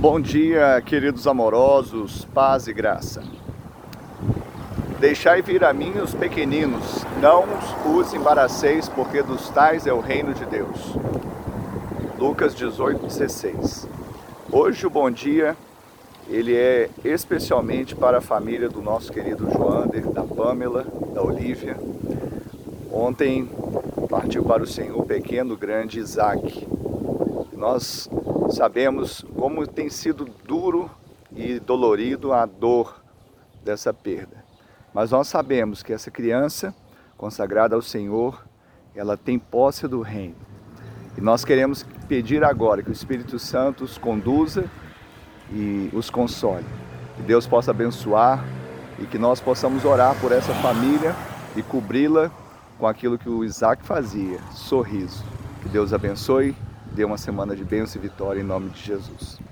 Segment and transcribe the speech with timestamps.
[0.00, 3.22] Bom dia, queridos amorosos, paz e graça.
[5.00, 7.44] Deixai vir a mim os pequeninos, não
[7.98, 10.94] os embaraceis, porque dos tais é o reino de Deus.
[12.18, 13.88] Lucas 18, 16.
[14.52, 15.56] Hoje o bom dia,
[16.28, 21.76] ele é especialmente para a família do nosso querido Joander, da Pamela, da Olivia.
[22.92, 23.48] Ontem
[24.08, 26.68] partiu para o Senhor pequeno, grande Isaac.
[27.52, 28.08] Nós
[28.50, 30.90] sabemos como tem sido duro
[31.34, 33.02] e dolorido a dor
[33.64, 34.44] dessa perda.
[34.92, 36.74] Mas nós sabemos que essa criança
[37.16, 38.44] consagrada ao Senhor,
[38.94, 40.36] ela tem posse do reino.
[41.16, 44.64] E nós queremos pedir agora que o Espírito Santo os conduza
[45.50, 46.64] e os console.
[47.16, 48.44] Que Deus possa abençoar
[48.98, 51.14] e que nós possamos orar por essa família
[51.56, 52.30] e cobri-la
[52.78, 55.24] com aquilo que o Isaac fazia, sorriso.
[55.62, 56.54] Que Deus abençoe,
[56.94, 59.40] dê uma semana de bênção e vitória em nome de Jesus.